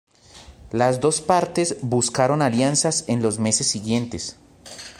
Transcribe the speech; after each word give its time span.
Las 0.71 0.99
dos 0.99 1.21
partes 1.21 1.77
buscaron 1.83 2.41
alianzas 2.41 3.03
en 3.07 3.21
los 3.21 3.37
meses 3.37 3.67
siguientes. 3.67 4.35